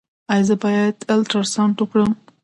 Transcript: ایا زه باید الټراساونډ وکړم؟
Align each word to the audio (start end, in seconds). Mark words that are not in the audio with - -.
ایا 0.31 0.43
زه 0.49 0.55
باید 0.63 0.95
الټراساونډ 1.13 1.75
وکړم؟ 1.79 2.11